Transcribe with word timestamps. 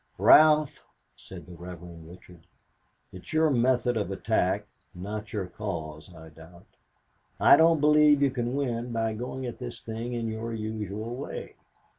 "Ralph," 0.17 0.83
said 1.15 1.45
the 1.45 1.53
Rev. 1.53 1.83
Richard, 1.83 2.47
"it's 3.13 3.33
your 3.33 3.51
method 3.51 3.97
of 3.97 4.09
attack 4.09 4.65
not 4.95 5.31
your 5.31 5.45
cause, 5.45 6.11
I 6.15 6.29
doubt. 6.29 6.65
I 7.39 7.55
don't 7.55 7.79
believe 7.79 8.23
you 8.23 8.31
can 8.31 8.55
win 8.55 8.91
by 8.91 9.13
going 9.13 9.45
at 9.45 9.59
this 9.59 9.83
thing 9.83 10.13
in 10.13 10.27
your 10.27 10.53
usual 10.53 11.13
way. 11.15 11.53